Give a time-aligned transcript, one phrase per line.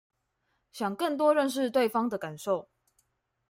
[0.71, 2.67] 想更多認識對方的感受